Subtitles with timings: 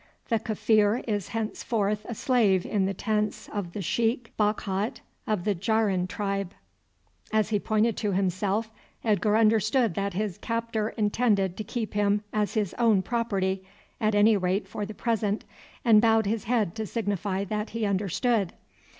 [0.29, 5.53] "The Kaffir is henceforth a slave in the tents of the Sheik Bakhat of the
[5.53, 6.55] Jahrin tribe."
[7.31, 8.71] As he pointed to himself,
[9.03, 13.63] Edgar understood that his captor intended to keep him as his own property,
[13.99, 15.45] at any rate for the present,
[15.85, 18.53] and bowed his head to signify that he understood.